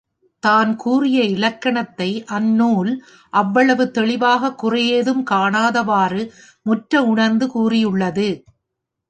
[0.43, 2.07] தான் கூறிய இலக்கணத்தை
[2.29, 2.89] அந்நூல்
[3.33, 6.23] அவ்வளவு தெளிவாகக் குறையேதும் காணாவாறு
[6.61, 8.29] முற்ற உணர்ந்து கூறியுள்ளது.